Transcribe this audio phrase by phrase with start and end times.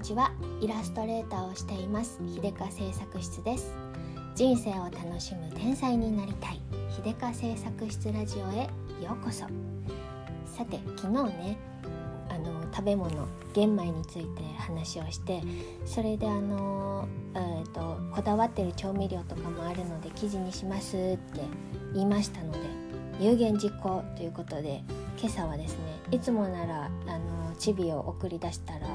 [0.00, 2.18] にちはイラストレーターをしています。
[2.34, 3.70] 秀香製作室です。
[4.34, 6.60] 人生を楽しむ天才になりたい。
[7.04, 8.62] 秀香製作室ラジオへ
[9.04, 9.40] ようこそ。
[10.46, 11.58] さて昨日ね
[12.30, 13.10] あの食べ物
[13.52, 15.42] 玄米について話をして
[15.84, 21.42] それであの、えーと、こだわってる調味料とかもあるので記事にしますって
[21.92, 22.58] 言いましたので
[23.20, 24.82] 有言実行ということで
[25.18, 28.88] 今朝はですねいつもならあのチビを送り出したら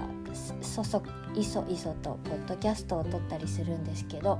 [0.61, 1.01] そそ
[1.35, 4.39] いそいそとポッドキャストを撮ったりするんですけど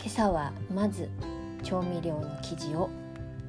[0.00, 1.08] 今朝はまず
[1.62, 2.90] 調味料の記事を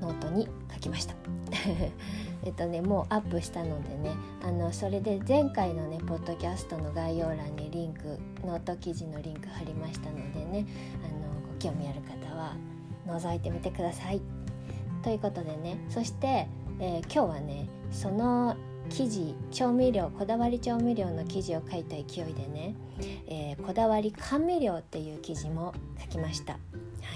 [0.01, 1.15] ノートに書きました
[2.43, 4.11] えっとねもうアップしたのでね
[4.43, 10.65] あのそれで前回のねポッドキャストの概要欄にリンクノート記事のリンク貼りましたのでね
[11.03, 12.55] あのご興味ある方は
[13.07, 14.21] 覗いてみてください。
[15.03, 16.47] ということでねそして、
[16.79, 18.55] えー、今日はねその
[18.89, 22.75] 記事調味料こだわり調味料の記事を書いた勢いでね、
[23.27, 26.53] えー、こだわり甘味料っていう記事も書きました。
[26.53, 26.59] は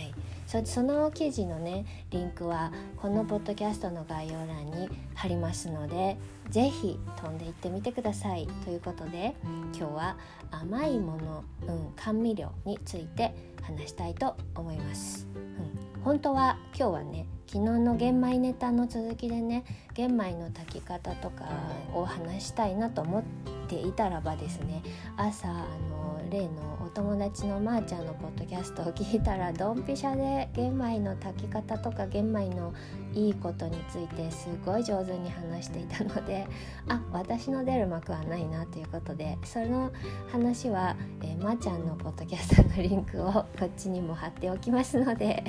[0.02, 0.14] い
[0.52, 6.18] そその記事のねリンクはこのポッドキャストの概要欄に貼りますので
[6.50, 9.34] 是非飛んでいってみてくださいということで
[9.74, 10.18] 今日は
[10.52, 15.26] 甘いもの、うん、甘味料について話したいと思います。
[15.36, 19.64] うん、本当は今日はね昨日の玄米ネタの続きでね
[19.94, 21.46] 玄米の炊き方とか
[21.94, 23.24] を話したいなと思っ
[23.68, 24.82] ていたらばですね
[25.16, 25.54] 朝あ
[25.90, 32.74] の例のお友達のまーちゃんのポッドキャストを聞いたらドンピシャで玄米の炊き方とか玄米の
[33.14, 36.48] いいことについてすごい上手に話していたので
[36.88, 39.92] あ私の出る幕はないなということでその
[40.32, 45.44] 話は、えー、まーちゃんのポッドキャストのリンクをこっちにも貼っておきますので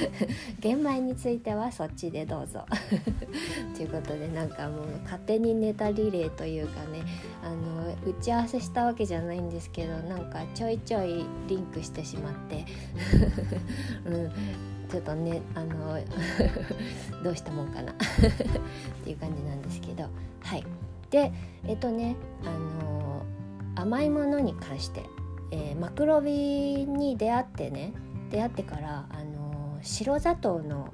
[0.60, 2.64] 玄米についてはそっちでどうぞ。
[3.76, 7.02] ということでなんかもう勝手にネタリレーというかね
[7.42, 12.64] あの打ち合わせしたわけじゃないんですけどなんかちょいちょいリンクしてしまって、
[14.04, 14.30] うん、
[14.88, 15.98] ちょっとねあの
[17.22, 17.92] どうしたもんかな。
[17.92, 17.96] っ
[19.04, 20.04] ていう感じなんですけど。
[20.42, 20.64] はい。
[21.10, 21.32] で
[21.64, 23.22] えっとねあの
[23.74, 25.02] 甘いものに関して、
[25.50, 27.92] えー、マクロビに出会ってね
[28.30, 30.88] 出会ってからあの白砂糖の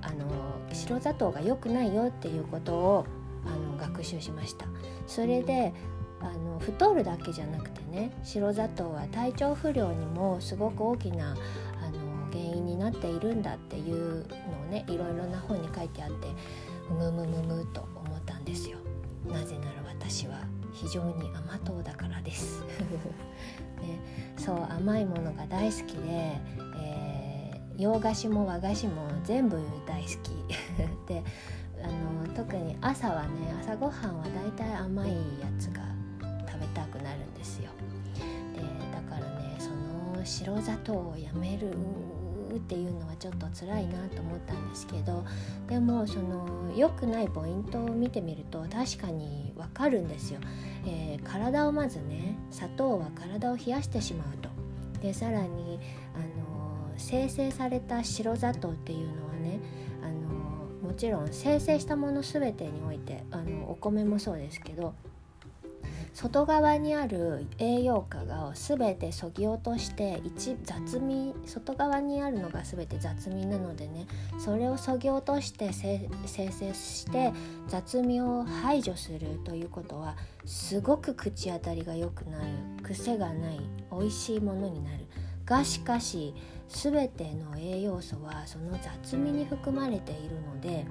[0.00, 0.26] あの
[0.72, 3.06] 白砂糖が良くないよっていうことを
[3.46, 4.66] あの学習しました。
[5.06, 5.72] それで
[6.20, 11.36] あの太るだけじゃなくてね白砂糖は体調不良にもすごく大きな
[12.32, 16.28] 原因になっているんだっていうのをねいろいろな本に書いてあって
[16.90, 18.78] むむむむと思ったんですよ。
[19.26, 20.40] なぜなら私は
[20.72, 22.62] 非常に甘党だからです、
[23.82, 23.98] ね、
[24.36, 26.40] そう甘いものが大好きで、
[26.76, 30.30] えー、洋菓子も和菓子も全部大好き。
[31.06, 31.22] で
[31.82, 35.82] あの特に朝はね朝ごはんはだいたい甘いやつが
[36.48, 37.70] 食べたくなるんですよ。
[38.54, 38.60] で
[38.92, 41.76] だからねその白砂糖をやめる
[42.58, 45.24] っていうのはちょっと辛いなと思ったんですけど
[45.68, 50.40] でもその良くないポイントを見てみると確かにわかるんですよ、
[50.86, 54.48] えー、体をまずね砂糖は体を冷やしてしまうと。
[55.00, 55.78] でさらに
[56.14, 59.60] あの生成された白砂糖っていうのはね
[60.02, 64.94] あのもちろん生成したもの全てにおいてあのお米もそうですけど
[66.20, 77.32] 外側にある栄養価が全てそぎ落として一雑味外側にあるのが全て雑味なのでねそれをそぎ落として生成して
[77.68, 82.46] 雑味を排除するということはすごく口当たりが良くなる。
[82.82, 83.60] 癖がない
[83.92, 85.06] 美味しいものになる。
[85.46, 86.34] がしかし
[86.68, 90.84] 全ての栄養素はその雑味に含まれているので、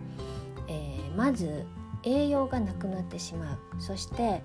[0.70, 1.66] えー、まず
[2.07, 3.81] 栄養がなくなってしまう。
[3.81, 4.41] そして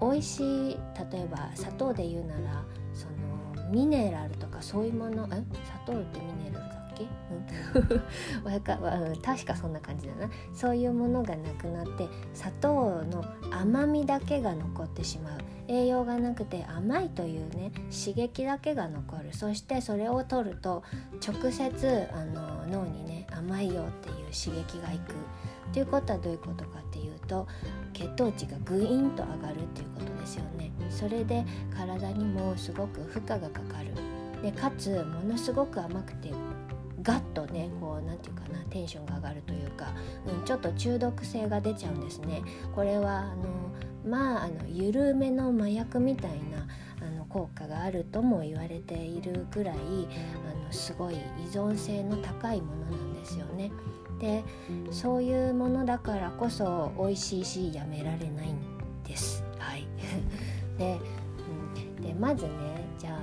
[0.00, 0.78] 美味しい
[1.12, 5.42] 例えば砂糖で言うならそのミネラルとかそういうものえ？
[5.64, 7.04] 砂糖ってミネラルだっけ、
[8.44, 10.30] うん、確かそんな感じだな。
[10.54, 15.38] そういうものがなくなって砂糖の甘みだけが残ってしまう。
[15.68, 19.32] 栄養がなくて甘いというね刺激だけが残る。
[19.32, 20.84] そしてそれを取ると
[21.26, 25.14] 直接あの脳にね甘いよっていう刺激がいく。
[25.72, 27.46] ということはどういうことかっていうと
[27.92, 30.72] 血糖値がグインと上がるっていうことですよね。
[30.90, 33.92] それで体にもすごく負荷がかかる。
[34.42, 36.30] でかつものすごく甘くて
[37.02, 39.86] ガッとねこう何て言うかなテンションが上がるというか、
[40.26, 42.42] うん、ちょっと中毒性が出ちゃうんですね。
[42.74, 43.44] これはあの
[44.04, 46.66] まああの緩めの麻薬みたいな
[47.00, 49.78] あの効果があるとも言われているぐらいあ
[50.64, 51.18] のすごい依
[51.50, 53.70] 存性の高いものなんですよね。
[54.18, 54.44] で
[54.90, 58.58] そういうものだからこそ美味しいしやめられないん
[59.04, 59.44] です。
[59.58, 59.86] はい、
[60.78, 60.98] で、
[61.98, 62.50] うん、でまずね
[62.98, 63.18] じゃあ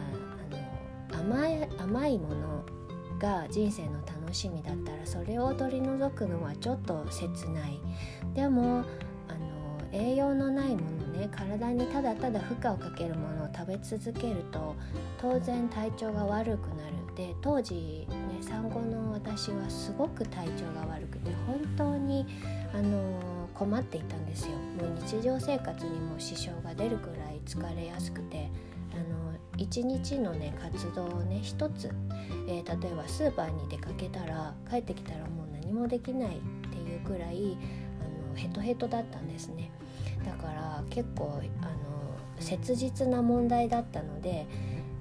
[1.15, 2.63] あの甘い甘いもの
[3.19, 7.79] が人生の楽しみだったらそれを取り除くのはちょっと切ない。
[8.33, 8.79] でも
[9.27, 14.75] あの栄養のないものね体にただただ負荷をかけるものを食べ続けると
[15.19, 16.93] 当然体調が悪くなる。
[17.15, 18.07] で当時
[18.43, 22.25] 産後の私はすごく体調が悪くて本当に
[22.73, 24.51] あの困っていたんですよ。
[24.51, 28.49] もう日常生活にも支障が出るくらい疲れやすくて。
[28.93, 31.91] あの一日のね活動をね一つ、
[32.47, 37.57] えー、例えばスーパーに出かけたら帰ってきたらもう何もできないっていうくらい
[38.01, 39.71] あのヘトヘトだったんですね。
[40.25, 41.73] だから結構あの
[42.39, 44.47] 切実な問題だったので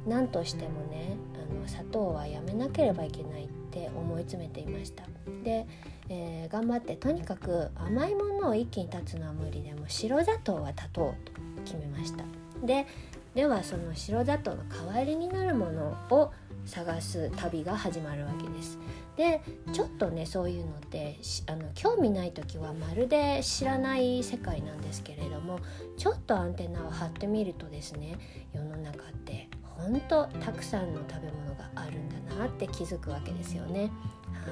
[0.06, 1.17] 何としてもね
[1.52, 5.04] の砂糖はやめなければいけないって思い詰めていました。
[5.44, 5.66] で、
[6.08, 11.32] えー、頑張ってとにかく甘いものを一気に立つのは無理でも白砂糖は立とうと
[11.64, 12.25] 決めました。
[12.64, 12.87] で
[13.34, 16.32] ではその白砂糖の代わりになるものを
[16.66, 18.78] 探す旅が始まるわけです。
[19.16, 25.60] でちょっとねそういうのってあの興味ない時はまるで知らない世界なんですけれども
[25.98, 28.19] ちょっとアンテナを張ってみるとですね
[28.55, 29.48] 世の中って
[29.82, 33.90] ほんとたくさんの食べ物があるんだなって気づくわけですよね。
[34.32, 34.49] は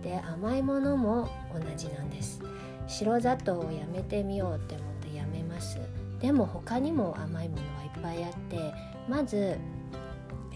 [0.00, 2.40] い、で甘いものも同じなんです。
[2.86, 5.78] 白砂糖をやめてみようって思ってやめます。
[6.20, 8.74] でも他にも甘いものはいっぱいあって
[9.08, 9.56] まず、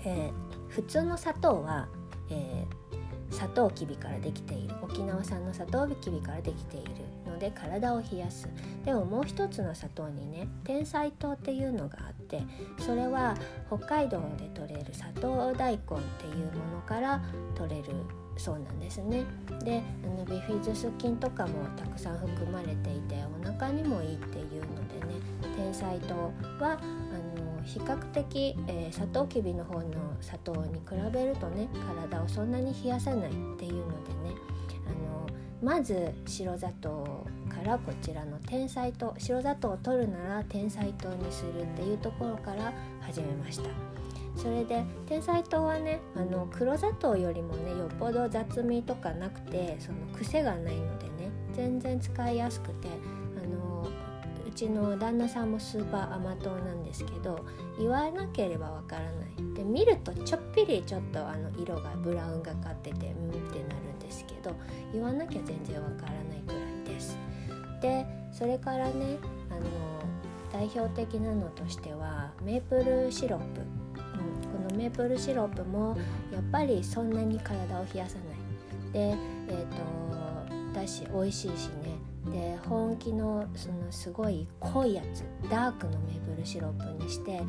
[0.05, 1.88] えー、普通の砂糖は、
[2.31, 2.95] えー、
[3.31, 4.75] サトウキビからできている。
[4.82, 6.90] 沖縄産のサトウキビからできている
[7.26, 8.49] ので体を冷やす。
[8.84, 12.43] でももう一つの砂糖にね天才糖っていうのがあって
[12.78, 13.34] それは
[13.69, 15.78] 北海道で採れる砂糖大根っ
[16.19, 17.20] ていうものから
[17.55, 17.93] 取れる
[18.37, 19.25] そうなんですね。
[19.64, 25.20] であのビフィズス菌とかもたくさん含まれていてお腹にもいいっていうのでね
[25.56, 26.14] 天才糖
[26.61, 27.36] はあの
[27.66, 29.84] 比較的、えー、サトウキビの方の
[30.20, 34.36] 砂糖に比べるとね体をそんなに冷やさないっていうのでね
[34.86, 35.26] あの
[35.62, 43.96] まず白砂糖からこちらの天才糖白砂糖を取るなら天才糖にするっていうところから始めました。
[44.36, 52.88] それで天才糖はねあの黒砂糖よりもねよっぽど雑味とかなくてその癖がないのでね全然使いやすくて
[54.56, 57.44] ちの旦那さんもスーパー甘党なんですけど
[57.79, 59.55] 言わなければわからない。
[59.55, 64.55] で見るとちょっぴりちょっとあの色がブラウンがかっててうんってなるんですけど
[64.93, 67.19] 言わなきゃ全然わからないくらいです。
[67.82, 69.19] でそれからね
[69.50, 69.61] あの
[70.53, 73.61] 代表的なのとしてはメープルシロップ。
[73.61, 75.97] うん、このメープルシロップも
[76.32, 78.93] やっぱりそんなに体を冷やさない。
[78.93, 81.95] でえっ、ー、とだし美味しいしね。
[82.31, 87.46] で本気のそのすごい濃いやつダークのメープルシロップにしてあの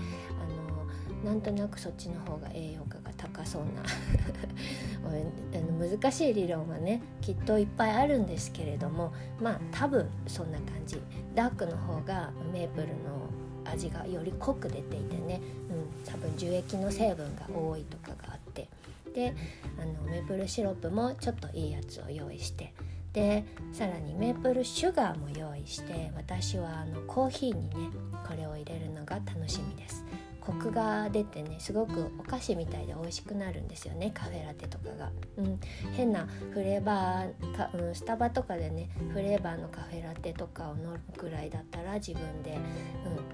[1.24, 3.70] なんとなくそっちの方が栄養価が高そうな
[5.04, 11.02] あの難しい理論はねきっといっぱいあるんですけれどもまあ多分そんな感じ。
[11.36, 13.30] ダークの方がメープルの
[13.66, 15.40] 味がより濃く出ていてね、
[15.70, 18.68] うん、多分樹液の成分が多いとかがあって。
[19.14, 19.34] で
[19.80, 22.72] あのメープルシロップもちょっといいやつを用意して
[23.18, 23.44] で
[23.74, 27.90] さらにメープルシュガーも用意して私はあのコーヒーにね
[28.28, 30.06] これを入れるのが楽しみです。
[30.40, 35.60] コクが出てねすごくお菓子みたいで美味しくなるんですよねカフェラテとかが、うん、
[35.92, 42.58] 変なフレーバー、うん、スタバとかでねフレーバーのカフェラテとかを飲むくらいだったら自分で、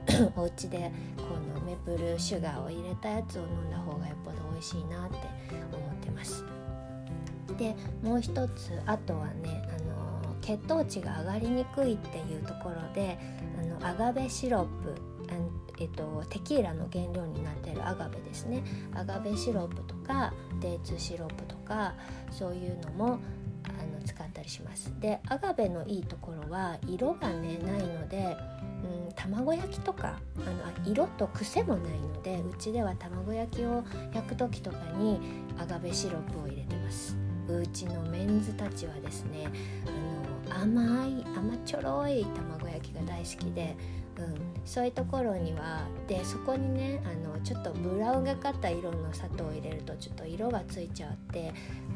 [0.10, 1.24] うん、 お家でこ
[1.56, 5.18] のメープルシュガーを入れたやつを飲んだ方がよっぽど美味しいなって
[5.72, 6.63] 思ってます。
[7.58, 13.18] でもう一つあとはねあの血糖値が上がりにくいっていうところで
[13.62, 15.14] あのアガベシロップ
[15.80, 18.64] えっと、テキーラの原料になっているアガベですね。
[18.94, 21.96] アガベシロップとかデーツシロップとか
[22.32, 23.20] そういうのもあの
[24.06, 24.94] 使ったりします。
[25.00, 28.38] でアガベのいいところは色がねないので、
[29.08, 33.84] うん、卵焼きとかあの色と癖もないのでうちでは卵焼きを
[34.14, 35.20] 焼く時とかに
[35.58, 37.23] アガベシロップを入れてます。
[37.48, 39.48] うちのメンズたちはですね
[40.48, 43.76] あの甘い甘ちょろい卵焼きが大好きで
[44.18, 44.36] うん、
[44.66, 51.52] そういうところにはでそこにねあのちょっとブラウンがかった色の砂糖を入れるとちょっと色がついちゃって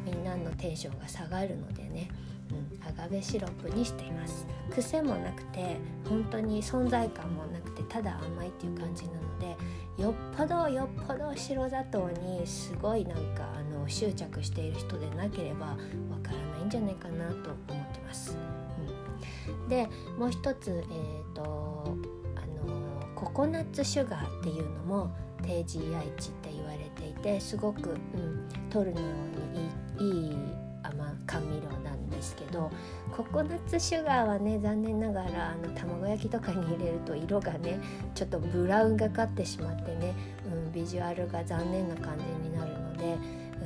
[0.05, 2.09] みんなのテンションが下がるのでね、
[2.51, 4.47] うん、アガベシロップにしています。
[4.71, 5.77] 癖もなくて
[6.09, 9.55] 本当に存在感もなくてただ甘いっていう感じなので
[10.01, 15.75] よっぽどよっぽど白砂糖にすごいなんかあの執着している人でなければわ
[16.23, 18.37] からないんじゃないかなと思ってます。
[19.49, 21.97] うん、でもう一つ、えーと
[22.35, 25.11] あのココナッツシュガーっていうのも
[25.43, 29.07] 低 GI 値って言われていてすごく、うん、取るのに
[29.99, 30.37] いいいい
[30.83, 32.71] 甘甘味料なんですけど
[33.15, 37.79] ココナッツシュガーはね残念ながらあの卵焼きとかに入れると色がね
[38.13, 40.13] ちょっとブラウンがかってしまってね、
[40.45, 43.17] うん、ビジュアルが残念な感じになるので、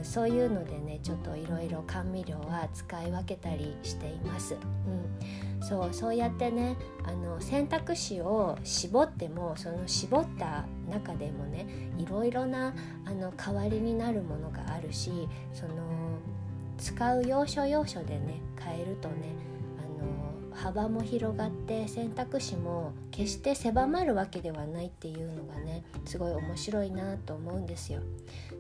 [0.01, 4.55] うん、そういうのでねちょっといろいろ甘味料は使い分けたりしています。
[4.55, 11.67] うんそうそうやってねあの選択肢を絞ってもその絞った中でもね
[11.97, 12.73] いろいろな
[13.05, 15.11] あの代わりになるものがあるし
[15.53, 15.73] その
[16.77, 19.15] 使う要所要所でね変えるとね
[20.53, 28.01] 幅も広がって選択肢も決して狭まるわけではないっていうのがねすごい面白いなと思うんですよ。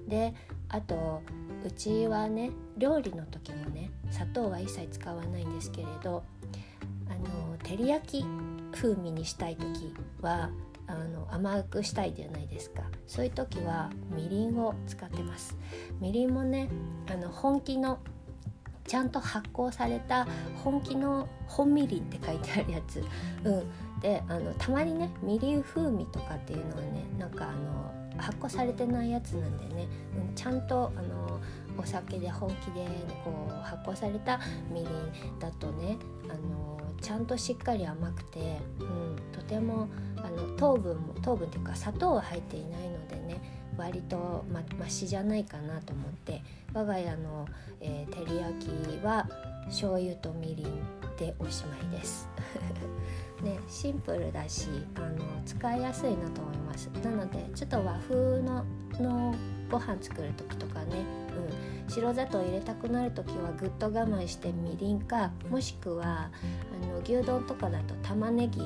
[0.07, 0.33] で
[0.69, 1.21] あと
[1.65, 6.23] うちはね料理の時もね砂糖は一切使わないんですけれど
[7.09, 8.25] あの照り焼き
[8.71, 10.49] 風味にしたい時は
[10.87, 15.57] あの甘くしたいじゃないですかそういう時はみりんを使ってます
[15.99, 16.69] みりんもね
[17.09, 17.99] あの本気の
[18.85, 20.27] ちゃんと発酵された
[20.63, 23.03] 本気の本みりんって書いてあるやつ、
[23.43, 31.39] うん、であのたまにねみりん風味とかっていうのはねなんかあの発酵されてないやつなんでね、うん、ちゃんとあの
[31.77, 32.85] お酒で本気で
[33.23, 35.97] こう発酵されたみりんだとね
[36.29, 46.41] あのちゃんとしっかり甘くて、うん、とてもあの糖分も糖分っていうか砂糖は入っていないのでね割とまマシじゃないかなと思って
[46.73, 47.47] 我が家の、
[47.79, 49.27] えー、照り焼きは
[49.65, 50.79] 醤油とみりん
[51.17, 52.27] でおしまいです。
[53.43, 58.63] ね、シンプルだしあの使いやすいなと思いますなのでちょっと和風の
[58.99, 59.33] の
[59.71, 61.05] ご飯作る時とかね、
[61.87, 66.29] うん、白砂糖入れたくなる時はぐっと我慢してみりんかもしくは
[66.83, 68.61] あの牛丼とかだと玉ねぎ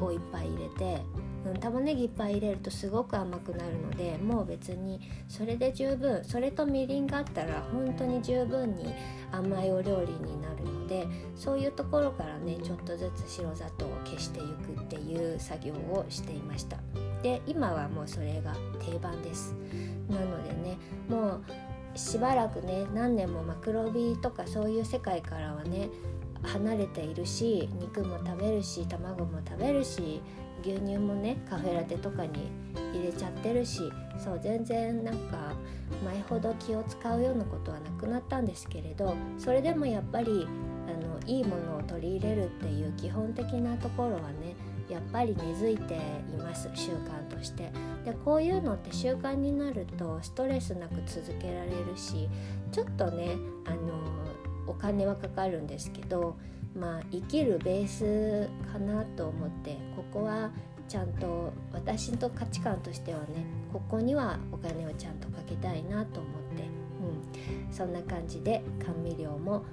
[0.00, 1.02] をいっぱい入れて、
[1.46, 8.94] うん、玉ねぎいっぱい入れるとすごく甘くなるのでもう別にそれで十分それとみりんがあったら本当に十分に
[9.32, 11.06] 甘いお料理になるので
[11.36, 16.76] そういうところからねちょっとずつ白砂糖を消していくっていう作業をしていました。
[17.22, 19.54] で今はもうそれが定番です
[20.08, 20.78] なのでね
[21.08, 21.42] もう
[21.94, 25.90] しばらくね何年もマクロビとかそういう世界からはね
[26.42, 30.22] 離れているし肉も食べるし卵も食べるし
[30.62, 32.50] 牛乳もねカフェラテとかに
[32.92, 35.52] 入れちゃってるしそう全然なんか
[36.04, 40.46] 前ほど気を使うようなことはなくなったんですけれどそれでもやっぱり
[40.88, 44.54] あのいいものを取り入れるっていう基本的なところはね
[44.88, 45.98] やっぱり根付いてい
[46.38, 47.70] ます習慣として。
[48.04, 52.28] でこういうのって習慣になるとストレスなく続けられるし
[52.72, 53.36] ちょっとね
[53.66, 53.78] あの
[54.66, 56.36] お金はかかるんですけど
[56.78, 60.50] まあ生きるベースかなと思ってここは
[60.88, 69.64] ちゃんと私の価値観としてはねここにはお金をちゃんとかけたいなと思って、うん、そんな感じで甘味料も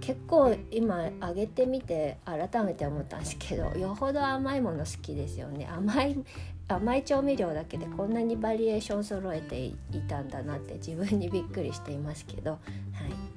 [0.00, 5.68] 結構今上げてみて改めて思ったんですけどよほど甘いもの好きですよね。
[5.70, 6.24] 甘い
[6.68, 9.74] 甘い調味料だけでこんなにバリエーション揃えてい
[10.08, 12.58] たんだなって自分にびっくりしていますけど、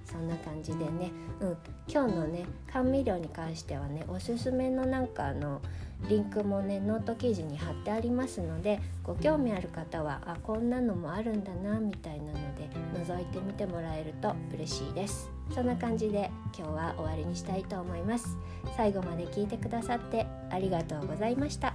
[0.06, 5.62] そんな感じでね、うん、今日のね甘味料に関してはねおすすめのなんかあの
[6.10, 12.70] リンクもねノート記事に貼ってありますのでご興味ある方はあこんなのもあるんだなみたいなので
[13.06, 15.30] 覗いてみてもらえると嬉しいです。
[15.54, 18.38] そんな感じで今日は終わりにしたいと思います。
[18.76, 21.74] 最後まで聞いてくださってありがとうございました。